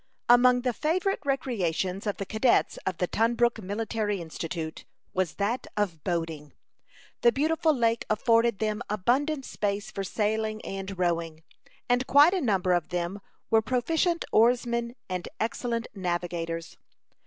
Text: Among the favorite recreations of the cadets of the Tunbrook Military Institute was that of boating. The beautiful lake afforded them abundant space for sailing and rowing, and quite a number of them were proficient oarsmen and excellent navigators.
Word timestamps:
Among 0.27 0.61
the 0.61 0.73
favorite 0.73 1.19
recreations 1.25 2.07
of 2.07 2.17
the 2.17 2.25
cadets 2.25 2.77
of 2.87 2.97
the 2.97 3.05
Tunbrook 3.05 3.61
Military 3.61 4.19
Institute 4.19 4.83
was 5.13 5.35
that 5.35 5.67
of 5.77 6.03
boating. 6.03 6.53
The 7.21 7.31
beautiful 7.31 7.71
lake 7.71 8.03
afforded 8.09 8.57
them 8.57 8.81
abundant 8.89 9.45
space 9.45 9.91
for 9.91 10.03
sailing 10.03 10.59
and 10.65 10.97
rowing, 10.97 11.43
and 11.87 12.07
quite 12.07 12.33
a 12.33 12.41
number 12.41 12.73
of 12.73 12.89
them 12.89 13.19
were 13.51 13.61
proficient 13.61 14.25
oarsmen 14.33 14.95
and 15.07 15.29
excellent 15.39 15.85
navigators. 15.93 16.77